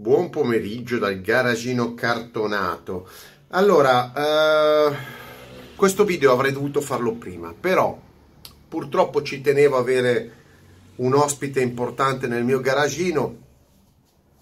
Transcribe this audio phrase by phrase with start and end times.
[0.00, 3.06] Buon pomeriggio dal garagino cartonato.
[3.48, 4.96] Allora, eh,
[5.76, 8.00] questo video avrei dovuto farlo prima, però
[8.66, 10.32] purtroppo ci tenevo a avere
[10.96, 13.36] un ospite importante nel mio garagino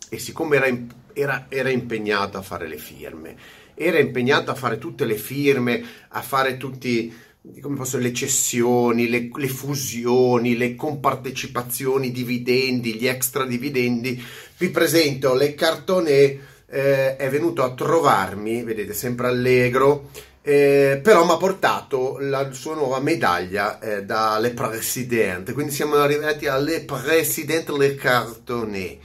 [0.08, 0.68] e siccome era,
[1.12, 3.36] era, era impegnato a fare le firme,
[3.74, 7.12] era impegnato a fare tutte le firme, a fare tutti
[7.60, 14.22] come posso, le cessioni, le, le, fusioni, le compartecipazioni, i dividendi, gli extra dividendi.
[14.58, 20.10] Vi presento le cartone, eh, è venuto a trovarmi, vedete, sempre allegro,
[20.42, 26.48] eh, però mi ha portato la sua nuova medaglia eh, dalle presidente, quindi siamo arrivati
[26.48, 28.98] alle presidente le cartone.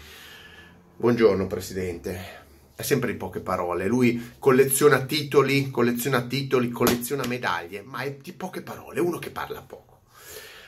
[0.96, 2.42] Buongiorno Presidente
[2.76, 3.86] è sempre in poche parole.
[3.86, 9.62] Lui colleziona titoli, colleziona titoli, colleziona medaglie, ma è di poche parole, uno che parla
[9.62, 10.02] poco.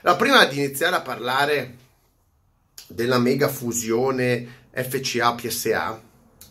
[0.04, 1.78] Allora, prima di iniziare a parlare
[2.88, 6.02] della mega fusione FCA-PSA,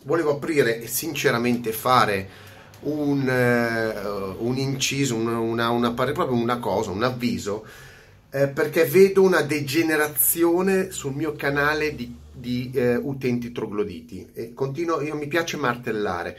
[0.03, 2.29] volevo aprire e sinceramente fare
[2.81, 7.65] un, uh, un inciso, una, una, una, proprio una cosa, un avviso,
[8.31, 15.01] eh, perché vedo una degenerazione sul mio canale di di eh, utenti trogloditi e continuo,
[15.01, 16.37] io mi piace martellare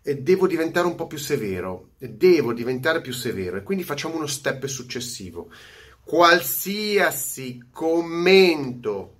[0.00, 4.26] e devo diventare un po' più severo, devo diventare più severo e quindi facciamo uno
[4.26, 5.50] step successivo.
[6.04, 9.16] Qualsiasi commento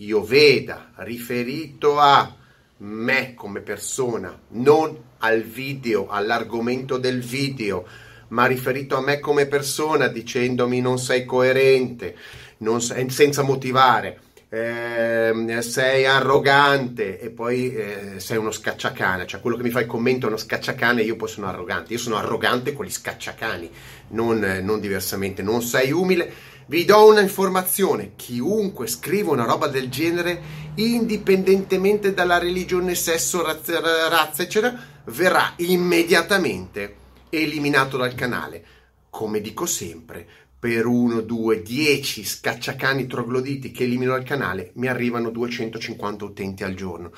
[0.00, 2.34] io veda riferito a
[2.78, 7.84] me come persona, non al video, all'argomento del video,
[8.28, 12.16] ma riferito a me come persona dicendomi non sei coerente,
[12.58, 19.56] non sei, senza motivare, eh, sei arrogante e poi eh, sei uno scacciacane, cioè quello
[19.56, 22.72] che mi fa il commento è uno scacciacane, io poi sono arrogante, io sono arrogante
[22.72, 23.70] con gli scacciacani,
[24.10, 26.32] non, non diversamente, non sei umile.
[26.70, 30.38] Vi do una informazione, chiunque scriva una roba del genere,
[30.74, 36.96] indipendentemente dalla religione, sesso, razza, razza eccetera, verrà immediatamente
[37.30, 38.62] eliminato dal canale.
[39.08, 40.28] Come dico sempre,
[40.58, 46.74] per 1, 2, 10 scacciacani trogloditi che elimino il canale, mi arrivano 250 utenti al
[46.74, 47.12] giorno.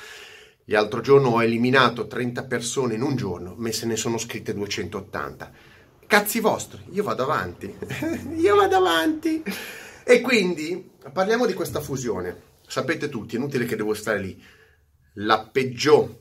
[0.66, 5.52] L'altro giorno ho eliminato 30 persone in un giorno, me se ne sono scritte 280.
[6.10, 7.72] Cazzi vostri, io vado avanti.
[8.36, 9.44] io vado avanti.
[10.02, 12.36] E quindi parliamo di questa fusione.
[12.66, 14.44] Sapete tutti, è inutile che devo stare lì.
[15.12, 16.18] La Peugeot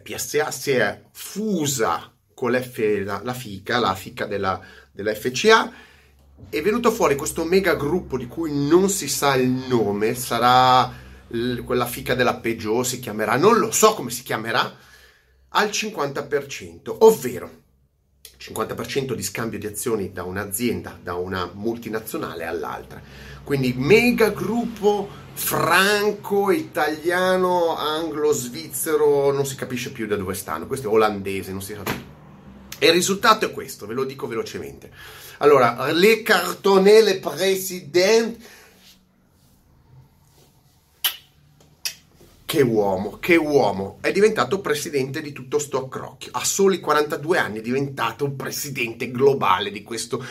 [0.00, 4.60] PSA si è fusa con la, la FICA, la FICA della,
[4.92, 5.72] della FCA
[6.48, 10.88] è venuto fuori questo mega gruppo di cui non si sa il nome, sarà
[11.26, 14.72] l- quella fica della Peugeot, si chiamerà, non lo so come si chiamerà,
[15.48, 17.62] al 50%, ovvero
[18.38, 23.00] 50% di scambio di azioni da un'azienda, da una multinazionale all'altra.
[23.42, 30.88] Quindi mega gruppo franco, italiano, anglo, svizzero, non si capisce più da dove stanno, questo
[30.88, 32.12] è olandese, non si capisce.
[32.78, 34.90] E il risultato è questo, ve lo dico velocemente.
[35.38, 38.36] Allora, le cartonelle president.
[42.54, 43.98] Che uomo, che uomo.
[44.00, 46.30] È diventato presidente di tutto sto accrocchio.
[46.34, 50.24] A soli 42 anni è diventato un presidente globale di questo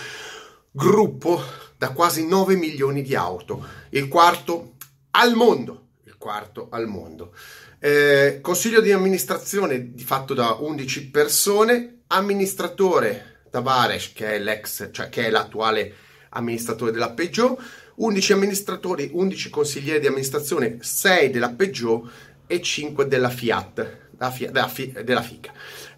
[0.72, 1.44] gruppo
[1.78, 3.66] da quasi 9 milioni di auto.
[3.90, 4.76] Il quarto
[5.12, 5.88] al mondo.
[6.06, 7.34] Il quarto al mondo.
[7.78, 15.10] Eh, consiglio di amministrazione di fatto da 11 persone, amministratore Tavares, che è l'ex, cioè
[15.10, 15.94] che è l'attuale
[16.30, 17.60] amministratore della Peugeot,
[17.96, 22.10] 11 amministratori, 11 consiglieri di amministrazione, 6 della Peugeot
[22.48, 25.54] e 5 della Fiat, della, Fiat, della, della FICA.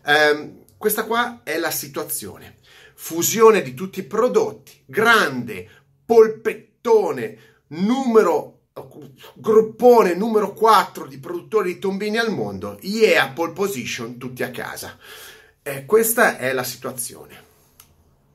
[0.05, 2.57] Um, questa qua è la situazione.
[2.95, 5.69] Fusione di tutti i prodotti, grande,
[6.05, 8.51] polpettone, numero
[9.35, 14.97] gruppone numero 4 di produttori di tombini al mondo, yeah, pole position, tutti a casa.
[15.63, 17.45] Eh, questa è la situazione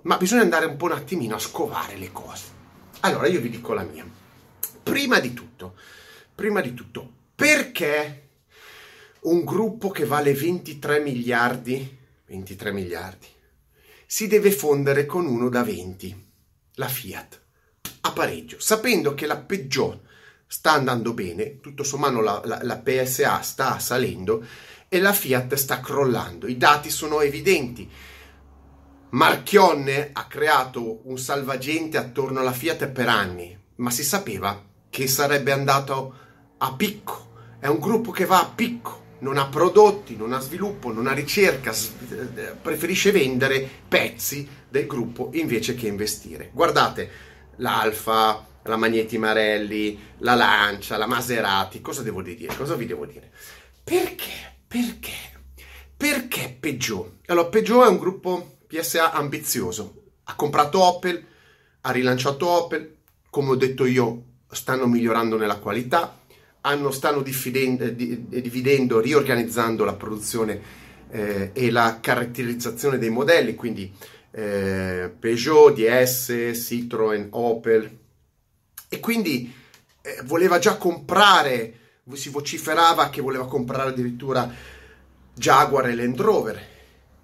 [0.02, 2.58] ma bisogna andare un po' un attimino a scovare le cose.
[3.00, 4.04] Allora io vi dico la mia.
[4.82, 5.74] Prima di tutto,
[6.34, 8.28] prima di tutto, perché
[9.20, 13.26] un gruppo che vale 23 miliardi, 23 miliardi,
[14.04, 16.26] si deve fondere con uno da 20,
[16.74, 17.40] la Fiat,
[18.02, 20.00] a pareggio, sapendo che la Peugeot
[20.46, 24.44] sta andando bene, tutto sommato la, la, la PSA sta salendo
[24.88, 26.46] e la Fiat sta crollando.
[26.48, 27.88] I dati sono evidenti
[29.10, 35.50] Marchionne ha creato un salvagente attorno alla Fiat per anni, ma si sapeva che sarebbe
[35.50, 36.14] andato
[36.58, 37.28] a picco.
[37.58, 41.12] È un gruppo che va a picco, non ha prodotti, non ha sviluppo, non ha
[41.12, 46.50] ricerca, eh, preferisce vendere pezzi del gruppo invece che investire.
[46.52, 47.10] Guardate
[47.56, 52.54] l'Alfa, la Magneti Marelli, la Lancia, la Maserati, cosa devo dire?
[52.54, 53.32] Cosa vi devo dire?
[53.82, 54.58] Perché?
[54.68, 55.12] Perché?
[55.96, 57.18] Perché Peugeot?
[57.26, 60.02] Allora, Peugeot è un gruppo PSA ambizioso.
[60.24, 61.24] Ha comprato Opel,
[61.80, 66.20] ha rilanciato Opel, come ho detto io, stanno migliorando nella qualità,
[66.60, 70.60] hanno, stanno dividendo, riorganizzando la produzione
[71.10, 73.92] eh, e la caratterizzazione dei modelli, quindi
[74.30, 77.98] eh, Peugeot, DS, Citroën, Opel.
[78.88, 79.52] E quindi
[80.00, 81.74] eh, voleva già comprare,
[82.12, 84.48] si vociferava che voleva comprare addirittura
[85.34, 86.69] Jaguar e Land Rover.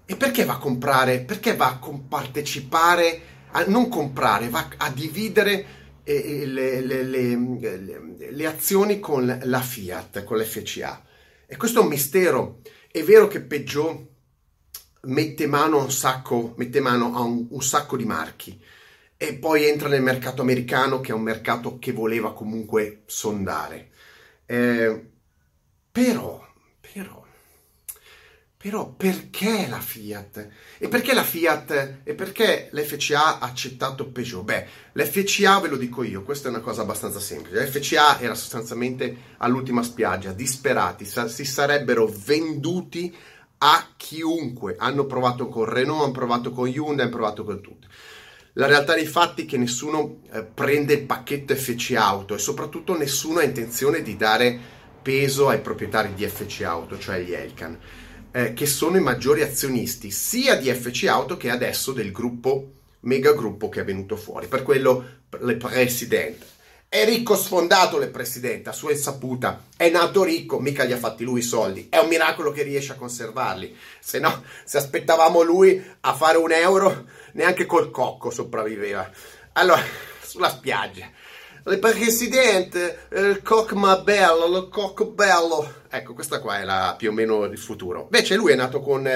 [0.09, 1.19] E perché va a comprare?
[1.19, 3.21] Perché va a compartecipare,
[3.51, 5.65] a non comprare, va a dividere
[6.03, 11.03] eh, le, le, le, le, azioni con la Fiat, con l'FCA.
[11.45, 12.61] E questo è un mistero.
[12.89, 14.07] È vero che Peugeot
[15.01, 18.57] mette mano a un sacco, mette mano a un, un sacco di marchi
[19.17, 23.89] e poi entra nel mercato americano, che è un mercato che voleva comunque sondare.
[24.45, 25.09] Eh,
[25.91, 26.47] però,
[26.79, 27.26] però,
[28.57, 30.49] però perché la Fiat?
[30.79, 31.99] E perché la Fiat?
[32.03, 34.43] E perché l'FCA ha accettato Peugeot?
[34.43, 37.63] Beh, l'FCA ve lo dico io, questa è una cosa abbastanza semplice.
[37.63, 43.15] L'FCA era sostanzialmente all'ultima spiaggia, disperati, si sarebbero venduti
[43.59, 44.75] a chiunque.
[44.79, 47.85] Hanno provato con Renault, hanno provato con Hyundai, hanno provato con tutti.
[48.53, 52.97] La realtà dei fatti è che nessuno eh, prende il pacchetto FC Auto e soprattutto
[52.97, 54.59] nessuno ha intenzione di dare
[54.99, 57.77] peso ai proprietari di FC Auto, cioè gli Elkan
[58.37, 63.33] eh, che sono i maggiori azionisti sia di FC Auto che adesso del gruppo, mega
[63.33, 66.45] gruppo che è venuto fuori, per quello le presidente.
[66.87, 69.65] È ricco sfondato le presidente, a sua insaputa.
[69.75, 71.87] È nato ricco, mica gli ha fatti lui i soldi.
[71.89, 73.75] È un miracolo che riesce a conservarli.
[73.99, 79.09] Se no, se aspettavamo lui a fare un euro, neanche col cocco sopravviveva.
[79.53, 79.83] Allora,
[80.21, 81.09] sulla spiaggia
[81.69, 85.73] il presidente, il cocco bello, il cocco bello.
[85.89, 88.03] Ecco, questa qua è la, più o meno il futuro.
[88.03, 89.09] Invece lui è nato con,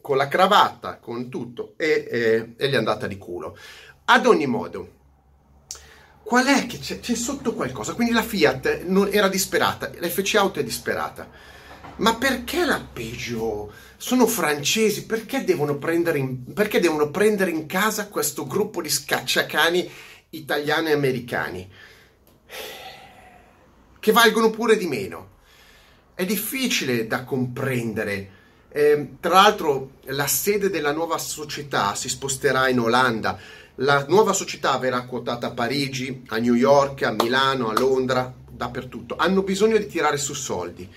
[0.00, 3.56] con la cravatta, con tutto, e, e, e, gli è andata di culo.
[4.04, 4.90] Ad ogni modo,
[6.22, 7.94] qual è che c'è, c'è sotto qualcosa?
[7.94, 11.28] Quindi la Fiat non, era disperata, l'FC Auto è disperata.
[11.96, 13.72] Ma perché la Peugeot?
[13.96, 19.90] Sono francesi, perché devono prendere in, perché devono prendere in casa questo gruppo di scacciacani
[20.30, 21.70] italiani e americani?
[23.98, 25.34] Che valgono pure di meno.
[26.14, 28.30] È difficile da comprendere.
[28.68, 33.38] Eh, tra l'altro la sede della nuova società si sposterà in Olanda.
[33.76, 39.16] La nuova società verrà quotata a Parigi, a New York, a Milano, a Londra, dappertutto.
[39.16, 40.88] Hanno bisogno di tirare su soldi.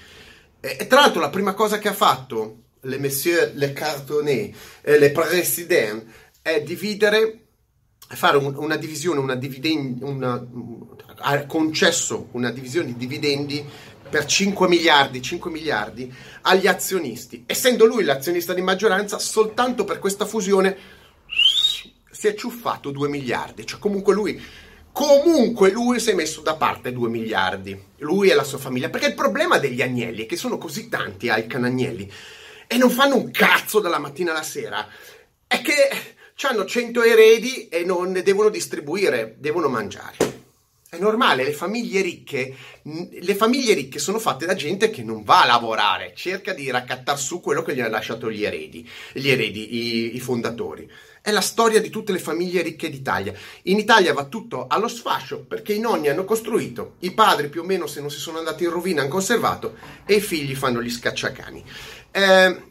[0.59, 5.11] E, tra l'altro la prima cosa che ha fatto le Monsieur Le Cartonnet, eh, le
[5.11, 6.05] Président,
[6.41, 7.47] è dividere
[8.15, 10.45] fare un, una divisione, una dividendi, una,
[11.17, 13.65] ha concesso una divisione di dividendi
[14.09, 16.11] per 5 miliardi, 5 miliardi
[16.41, 20.75] agli azionisti, essendo lui l'azionista di maggioranza, soltanto per questa fusione
[22.11, 24.41] si è ciuffato 2 miliardi, cioè comunque lui
[24.91, 29.07] comunque lui si è messo da parte 2 miliardi, lui e la sua famiglia, perché
[29.07, 32.11] il problema degli agnelli è che sono così tanti Alcan Agnelli
[32.67, 34.85] e non fanno un cazzo dalla mattina alla sera,
[35.47, 36.17] è che
[36.47, 40.37] hanno 100 eredi e non ne devono distribuire, devono mangiare.
[40.89, 45.43] È normale, le famiglie ricche, le famiglie ricche sono fatte da gente che non va
[45.43, 49.75] a lavorare, cerca di raccattare su quello che gli hanno lasciato gli eredi, gli eredi,
[49.75, 50.89] i, i fondatori.
[51.21, 53.33] È la storia di tutte le famiglie ricche d'Italia.
[53.63, 57.65] In Italia va tutto allo sfascio perché i nonni hanno costruito, i padri più o
[57.65, 59.75] meno se non si sono andati in rovina hanno conservato
[60.07, 61.63] e i figli fanno gli scacciacani.
[62.09, 62.61] Eh,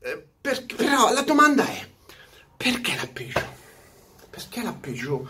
[0.00, 1.86] eh per, però la domanda è,
[2.56, 3.46] perché la Peugeot?
[4.30, 5.28] Perché la Peugeot?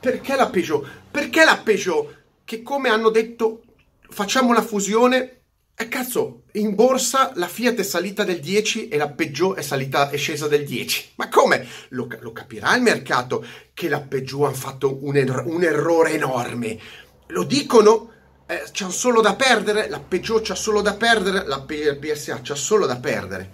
[0.00, 0.88] Perché la Peugeot?
[1.10, 3.62] Perché la Peugeot che come hanno detto
[4.08, 5.38] facciamo la fusione
[5.80, 10.10] e cazzo, in borsa la Fiat è salita del 10 e la Peugeot è, salita,
[10.10, 11.12] è scesa del 10.
[11.14, 11.64] Ma come?
[11.90, 16.80] Lo, lo capirà il mercato che la Peugeot ha fatto un, er- un, errore enorme.
[17.28, 18.10] Lo dicono?
[18.46, 19.88] Eh, c'ha solo da perdere?
[19.88, 21.46] La Peugeot c'ha solo da perdere?
[21.46, 23.52] La PSA c'ha solo da perdere?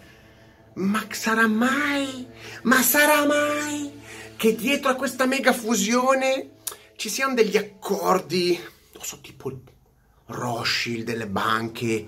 [0.77, 2.27] Ma sarà mai?
[2.65, 3.93] Ma sarà mai
[4.37, 6.53] che dietro a questa mega fusione
[6.97, 8.59] ci siano degli accordi,
[8.93, 9.53] non so, tipo
[10.27, 12.07] Rothschild, delle banche?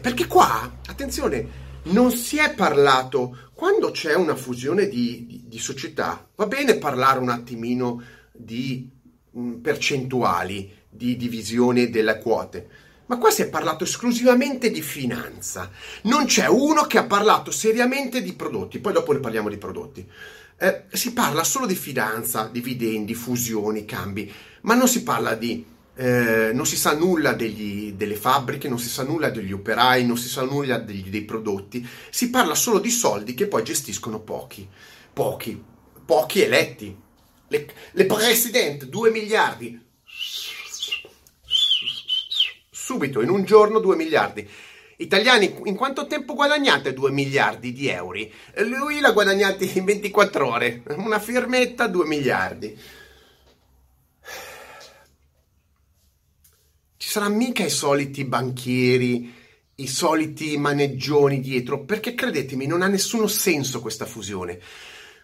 [0.00, 6.26] Perché qua, attenzione, non si è parlato, quando c'è una fusione di, di, di società,
[6.34, 8.02] va bene parlare un attimino
[8.32, 8.88] di
[9.32, 12.68] mh, mm, percentuali, di divisione delle quote,
[13.10, 15.68] ma qua si è parlato esclusivamente di finanza.
[16.02, 18.78] Non c'è uno che ha parlato seriamente di prodotti.
[18.78, 20.06] Poi dopo ne parliamo di prodotti.
[20.56, 25.64] eh, si parla solo di finanza, dividendi, fusioni, cambi, ma non si parla di
[25.96, 30.16] eh, non si sa nulla degli, delle fabbriche, non si sa nulla degli operai, non
[30.16, 34.66] si sa nulla degli, dei prodotti, si parla solo di soldi che poi gestiscono pochi,
[35.12, 35.60] pochi,
[36.04, 36.96] pochi eletti.
[37.48, 39.89] Le, le president, 2 miliardi,
[42.90, 44.48] subito, in un giorno 2 miliardi.
[44.96, 48.18] Italiani, in quanto tempo guadagnate 2 miliardi di euro?
[48.64, 52.76] Lui l'ha guadagnati in 24 ore, una firmetta 2 miliardi.
[56.96, 59.32] Ci saranno mica i soliti banchieri,
[59.76, 64.58] i soliti maneggioni dietro, perché credetemi, non ha nessuno senso questa fusione.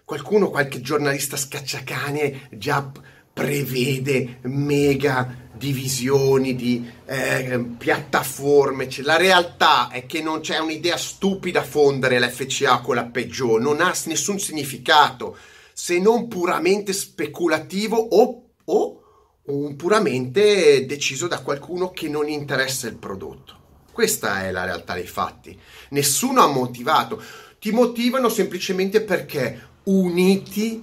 [0.04, 2.92] Qualcuno, qualche giornalista scacciacane già
[3.36, 8.88] prevede mega divisioni di eh, piattaforme.
[9.02, 13.94] La realtà è che non c'è un'idea stupida fondere l'FCA con la Peugeot, non ha
[14.06, 15.36] nessun significato
[15.74, 19.00] se non puramente speculativo o, o
[19.42, 23.54] un puramente deciso da qualcuno che non interessa il prodotto.
[23.92, 25.58] Questa è la realtà dei fatti.
[25.90, 27.22] Nessuno ha motivato.
[27.58, 30.82] Ti motivano semplicemente perché uniti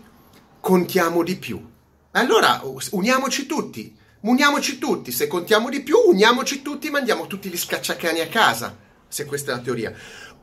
[0.59, 1.71] contiamo di più.
[2.15, 5.11] Allora uniamoci tutti, uniamoci tutti.
[5.11, 8.77] Se contiamo di più, uniamoci tutti, mandiamo tutti gli scacciacani a casa.
[9.07, 9.93] Se questa è la teoria.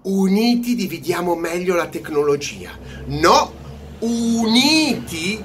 [0.03, 2.77] Uniti dividiamo meglio la tecnologia.
[3.07, 3.53] No,
[4.01, 5.43] uniti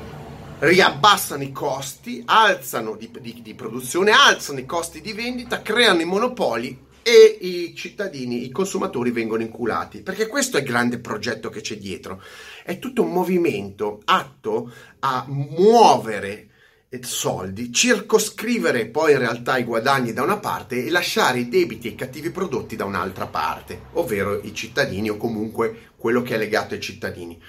[0.60, 6.06] riabbassano i costi, alzano di, di, di, produzione, alzano i costi di vendita, creano i
[6.06, 10.02] monopoli e i cittadini, i consumatori vengono inculati.
[10.02, 12.20] Perché questo è il grande progetto che c'è dietro.
[12.64, 16.50] È tutto un movimento atto a muovere
[17.04, 21.92] soldi, circoscrivere poi in realtà i guadagni da una parte e lasciare i debiti e
[21.92, 26.74] i cattivi prodotti da un'altra parte, ovvero i cittadini o comunque quello che è legato
[26.74, 27.40] ai cittadini.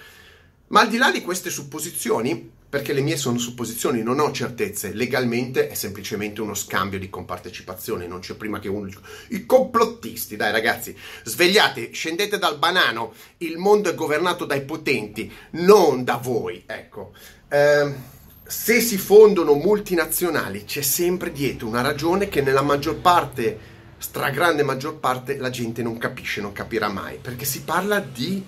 [0.68, 4.92] Ma al di là di queste supposizioni, perché le mie sono supposizioni, non ho certezze,
[4.92, 8.88] legalmente è semplicemente uno scambio di compartecipazione, non c'è prima che uno
[9.28, 16.04] i complottisti, dai ragazzi, svegliate, scendete dal banano, il mondo è governato dai potenti, non
[16.04, 17.12] da voi, ecco.
[17.49, 23.58] Eh, se si fondono multinazionali c'è sempre dietro una ragione che nella maggior parte,
[23.99, 28.44] stragrande maggior parte, la gente non capisce, non capirà mai, perché si parla di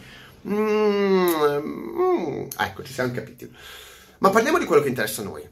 [0.47, 1.27] Mm,
[1.61, 3.51] mm, ecco, ci siamo capiti.
[4.19, 5.49] Ma parliamo di quello che interessa a noi.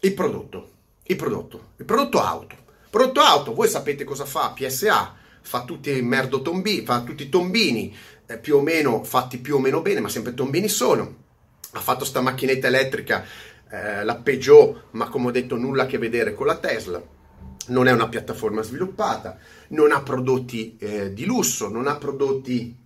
[0.00, 0.70] Il prodotto.
[1.04, 1.72] Il prodotto.
[1.76, 2.56] Il prodotto auto.
[2.90, 4.50] Prodotto auto, voi sapete cosa fa?
[4.50, 7.94] PSA fa tutti i merdo tombini, fa tutti i tombini,
[8.26, 11.20] eh, più o meno fatti più o meno bene, ma sempre tombini sono.
[11.72, 13.24] Ha fatto sta macchinetta elettrica,
[13.70, 17.02] eh, la Peugeot, ma come ho detto nulla a che vedere con la Tesla.
[17.68, 22.76] Non è una piattaforma sviluppata, non ha prodotti eh, di lusso, non ha prodotti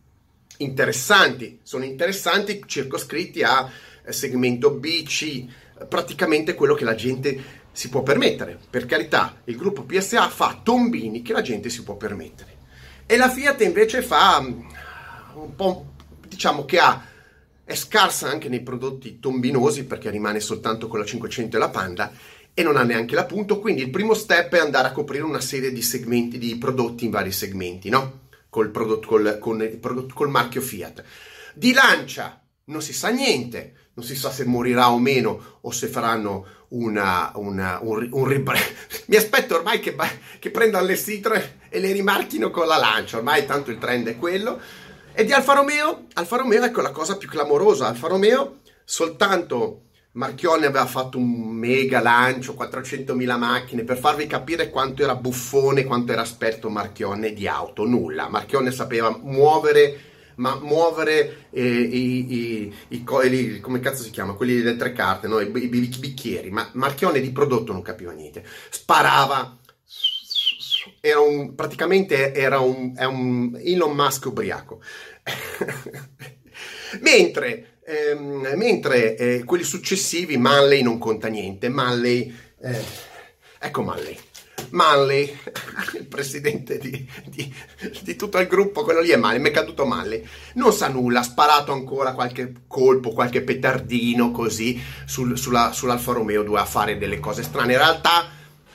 [0.58, 3.68] interessanti, sono interessanti circoscritti a
[4.14, 5.44] segmento B, C,
[5.88, 8.58] praticamente quello che la gente si può permettere.
[8.68, 12.54] Per carità, il gruppo PSA fa tombini che la gente si può permettere.
[13.06, 14.60] E la Fiat invece fa mm,
[15.34, 15.92] un po',
[16.26, 17.04] diciamo che ha,
[17.64, 22.12] è scarsa anche nei prodotti tombinosi perché rimane soltanto con la 500 e la Panda
[22.52, 25.42] e non ha neanche la punto, quindi il primo step è andare a coprire una
[25.42, 28.24] serie di segmenti di prodotti in vari segmenti, no?
[28.56, 29.08] col, prodotto,
[29.38, 31.04] col, prodotto, col marchio Fiat.
[31.54, 35.86] Di Lancia non si sa niente, non si sa se morirà o meno o se
[35.86, 38.62] faranno una, una, un, un ribrand.
[39.08, 39.96] Mi aspetto ormai che,
[40.38, 44.18] che prendano le Citroen e le rimarchino con la Lancia, ormai tanto il trend è
[44.18, 44.60] quello.
[45.12, 46.06] E di Alfa Romeo?
[46.12, 52.00] Alfa Romeo ecco la cosa più clamorosa, Alfa Romeo soltanto Marchionne aveva fatto un mega
[52.00, 57.86] lancio, 400.000 macchine, per farvi capire quanto era buffone, quanto era esperto Marchionne di auto,
[57.86, 58.28] nulla.
[58.28, 60.00] Marchionne sapeva muovere,
[60.36, 64.34] ma muovere eh, i, i, i, come cazzo si chiama?
[64.34, 65.40] Quelli delle tre carte, no?
[65.40, 68.44] I, bicchieri, ma Marchionne di prodotto non capiva niente.
[68.70, 69.58] Sparava,
[71.00, 74.80] era un, praticamente era un, è un Elon Musk ubriaco.
[77.00, 81.68] Mentre Ehm, mentre eh, quelli successivi, Manley non conta niente.
[81.68, 82.82] Manley, eh,
[83.60, 84.18] ecco Manley.
[84.70, 85.36] Manley,
[85.98, 87.54] il presidente di, di,
[88.02, 91.20] di, tutto il gruppo, quello lì è Manley, mi è caduto Manley, non sa nulla,
[91.20, 97.20] ha sparato ancora qualche colpo, qualche petardino così sul, sulla, sull'Alfa Romeo, doveva fare delle
[97.20, 97.72] cose strane.
[97.72, 98.28] In realtà,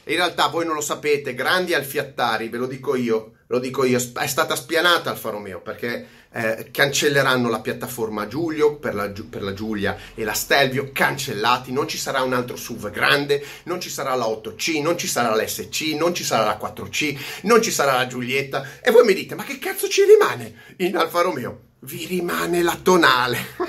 [0.05, 3.98] in realtà voi non lo sapete, grandi alfiattari, ve lo dico io, lo dico io,
[3.98, 9.53] è stata spianata Alfa Romeo perché eh, cancelleranno la piattaforma Giulio per la, per la,
[9.53, 14.15] Giulia e la Stelvio, cancellati, non ci sarà un altro SUV grande, non ci sarà
[14.15, 17.98] la 8C, non ci sarà la SC, non ci sarà la 4C, non ci sarà
[17.98, 21.60] la Giulietta e voi mi dite ma che cazzo ci rimane in Alfa Romeo?
[21.79, 23.38] Vi rimane la tonale.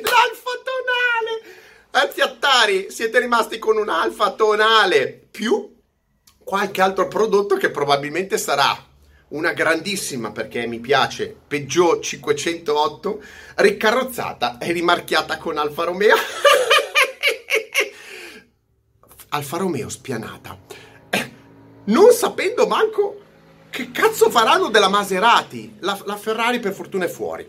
[0.00, 1.42] L'alfa tonale!
[1.90, 5.72] Anzi, Attari, siete rimasti con un'alfa tonale più
[6.42, 8.76] qualche altro prodotto che probabilmente sarà
[9.28, 13.22] una grandissima perché mi piace Peugeot 508
[13.54, 16.16] ricarrozzata e rimarchiata con Alfa Romeo.
[19.28, 20.58] Alfa Romeo spianata.
[21.08, 21.30] Eh,
[21.84, 23.22] non sapendo manco
[23.70, 25.76] che cazzo faranno della Maserati.
[25.78, 27.48] La, la, Ferrari per fortuna è fuori.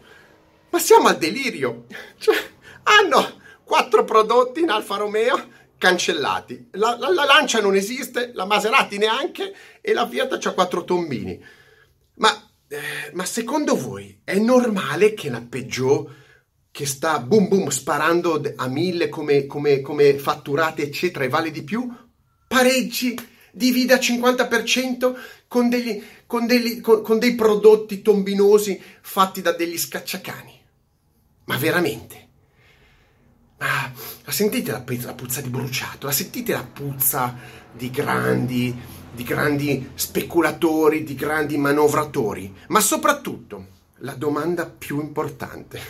[0.70, 1.86] Ma siamo al delirio.
[2.20, 2.36] Cioè
[2.84, 6.68] hanno quattro prodotti in Alfa Romeo cancellati.
[6.74, 11.44] La, la, la Lancia non esiste la Maserati neanche e la Fiat ha quattro tombini.
[12.16, 12.30] Ma,
[12.68, 16.18] eh, ma secondo voi è normale che la Peugeot
[16.70, 21.64] che sta boom boom sparando a mille come, come, come fatturate eccetera e vale di
[21.64, 21.92] più
[22.48, 23.18] pareggi
[23.52, 25.16] divida 50%
[25.48, 30.62] con, degli, con, degli, con, con dei prodotti tombinosi fatti da degli scacciacani?
[31.46, 32.29] Ma veramente
[33.60, 37.36] la sentite la, la puzza di bruciato la sentite la puzza
[37.72, 45.82] di grandi di grandi speculatori, di grandi manovratori, ma soprattutto la domanda più importante.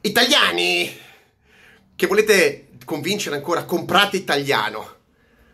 [0.00, 0.90] Italiani
[1.94, 4.98] che volete convincere ancora, comprate italiano.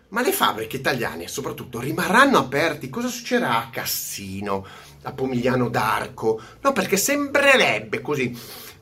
[0.08, 2.88] Ma le fabbriche italiane soprattutto rimarranno aperti?
[2.88, 4.64] Cosa succederà a Cassino,
[5.02, 6.40] a Pomigliano d'Arco?
[6.60, 8.34] No, perché sembrerebbe così.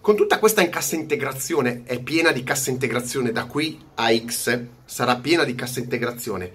[0.04, 5.16] Con tutta questa cassa integrazione, è piena di cassa integrazione da qui a X, sarà
[5.16, 6.52] piena di cassa integrazione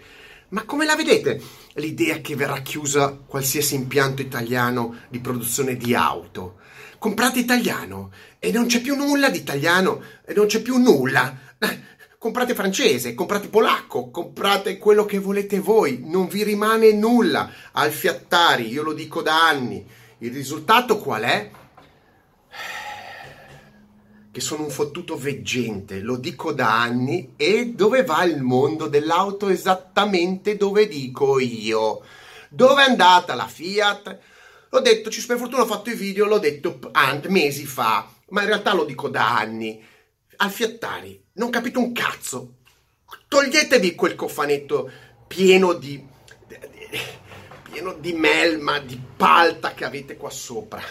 [0.50, 1.42] ma come la vedete
[1.74, 6.58] l'idea che verrà chiusa qualsiasi impianto italiano di produzione di auto?
[7.00, 11.36] Comprate italiano e non c'è più nulla di italiano e non c'è più nulla.
[12.20, 17.50] Comprate francese, comprate polacco, comprate quello che volete voi, non vi rimane nulla.
[17.72, 19.84] Alfiattari, io lo dico da anni.
[20.20, 21.50] Il risultato qual è?
[24.32, 29.50] Che sono un fottuto veggente, lo dico da anni, e dove va il mondo dell'auto
[29.50, 32.02] esattamente dove dico io.
[32.50, 34.20] Dove è andata la Fiat?
[34.70, 36.80] L'ho detto, per fortuna ho fatto i video, l'ho detto
[37.28, 39.84] mesi fa, ma in realtà lo dico da anni.
[40.38, 42.58] Al Fiattari, non capite un cazzo.
[43.28, 44.92] Toglietevi quel cofanetto
[45.28, 46.04] pieno di,
[47.64, 50.82] pieno di melma, di palta che avete qua sopra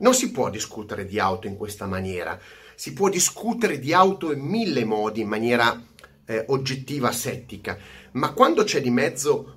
[0.00, 2.38] non si può discutere di auto in questa maniera,
[2.74, 5.80] si può discutere di auto in mille modi, in maniera
[6.26, 7.78] eh, oggettiva, settica,
[8.12, 9.56] ma quando c'è di mezzo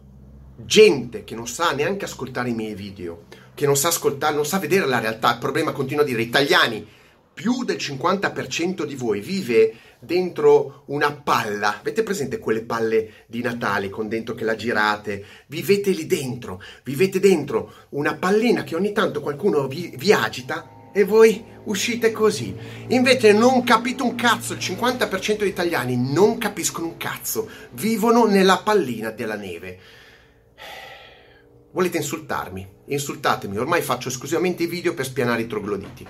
[0.56, 4.60] gente che non sa neanche ascoltare i miei video, che non sa ascoltare, non sa
[4.60, 6.86] vedere la realtà, il problema continua a dire italiani,
[7.34, 9.74] più del 50% di voi vive
[10.04, 11.80] dentro una palla.
[11.80, 15.26] Avete presente quelle palle di Natale con dentro che la girate?
[15.48, 21.04] Vivete lì dentro, vivete dentro una pallina che ogni tanto qualcuno vi, vi agita e
[21.04, 22.56] voi uscite così.
[22.90, 28.58] Invece non capite un cazzo, il 50% degli italiani non capiscono un cazzo, vivono nella
[28.58, 29.80] pallina della neve.
[31.72, 32.68] Volete insultarmi?
[32.86, 36.06] Insultatemi, ormai faccio esclusivamente i video per spianare i trogloditi.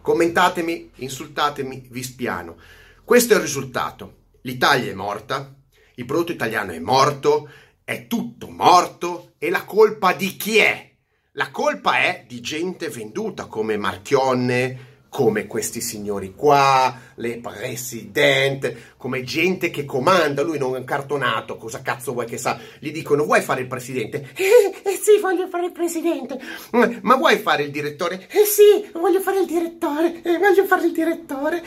[0.00, 2.56] Commentatemi, insultatemi, vi spiano.
[3.04, 4.14] Questo è il risultato.
[4.42, 5.54] L'Italia è morta,
[5.96, 7.50] il prodotto italiano è morto,
[7.84, 10.90] è tutto morto e la colpa di chi è?
[11.32, 19.22] La colpa è di gente venduta come Marchionne, come questi signori qua, le presidente, come
[19.22, 22.58] gente che comanda, lui non è un cartonato, cosa cazzo vuoi che sa?
[22.78, 24.30] Gli dicono vuoi fare il presidente?
[24.34, 26.40] Eh, eh sì, voglio fare il presidente.
[26.72, 28.26] Eh, ma vuoi fare il direttore?
[28.30, 31.62] Eh sì, voglio fare il direttore, eh, voglio fare il direttore.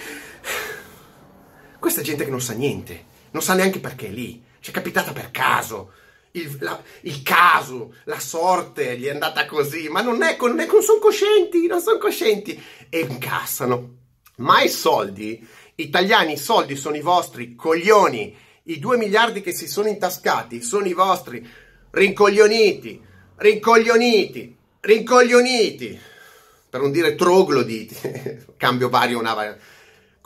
[1.80, 5.14] Questa gente che non sa niente, non sa neanche perché è lì, ci è capitata
[5.14, 5.92] per caso.
[6.32, 10.66] Il, la, il, caso, la sorte gli è andata così, ma non è, non, è,
[10.66, 12.62] non sono coscienti, non sono coscienti.
[12.90, 13.96] E incassano.
[14.38, 19.68] Ma i soldi, italiani, i soldi sono i vostri coglioni, i due miliardi che si
[19.68, 21.48] sono intascati sono i vostri.
[21.90, 23.02] Rincoglioniti,
[23.38, 26.00] rincoglioniti, rincoglioniti,
[26.70, 29.34] per non dire trogloditi, cambio vario una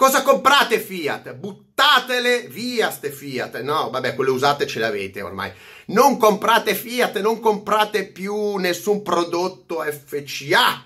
[0.02, 1.36] Cosa comprate Fiat?
[1.36, 3.62] Buttatele via ste Fiat.
[3.62, 5.52] No, vabbè, quelle usate ce le avete ormai.
[5.90, 10.84] Non comprate Fiat, non comprate più nessun prodotto FCA.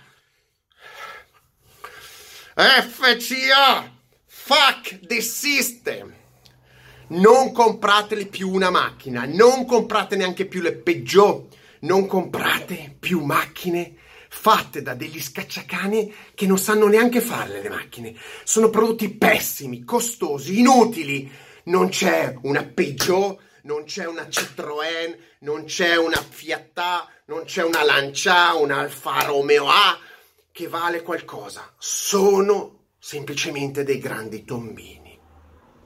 [2.55, 3.89] FCA!
[4.25, 6.13] Fuck the system!
[7.07, 13.95] Non comprateli più una macchina, non comprate neanche più le Peugeot, non comprate più macchine
[14.37, 18.13] fatte da degli scacciacani che non sanno neanche farle le macchine.
[18.43, 21.31] Sono prodotti pessimi, costosi, inutili.
[21.63, 26.79] Non c'è una Peugeot, non c'è una Citroën, non c'è una Fiat,
[27.25, 29.97] non c'è una Lancia, un Alfa Romeo A
[30.51, 31.73] che vale qualcosa.
[31.77, 35.17] Sono semplicemente dei grandi tombini.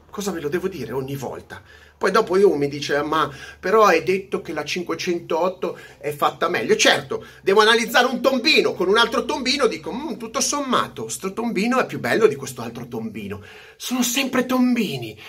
[0.09, 1.61] Cosa ve lo devo dire ogni volta?
[1.99, 6.77] Poi dopo io mi dice, ma però hai detto che la 508 è fatta meglio.
[6.77, 11.77] Certo, devo analizzare un tombino con un altro tombino, dico, mm, tutto sommato, sto tombino
[11.77, 13.43] è più bello di questo altro tombino.
[13.75, 15.19] Sono sempre tombini.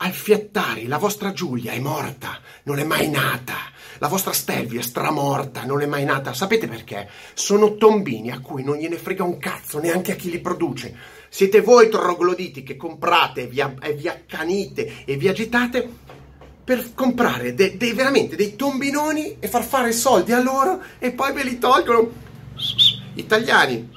[0.00, 3.56] Alfiattari, la vostra Giulia è morta, non è mai nata.
[3.96, 6.34] La vostra Stelvia è stramorta, non è mai nata.
[6.34, 7.08] Sapete perché?
[7.32, 10.94] Sono tombini a cui non gliene frega un cazzo, neanche a chi li produce.
[11.30, 16.06] Siete voi trogloditi che comprate e vi accanite e vi agitate
[16.68, 21.32] per comprare de, de, veramente dei tombinoni e far fare soldi a loro e poi
[21.32, 22.10] ve li tolgono.
[23.14, 23.88] Italiani,